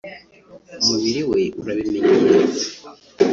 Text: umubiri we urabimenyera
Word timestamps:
umubiri 0.81 1.21
we 1.31 1.41
urabimenyera 1.59 2.11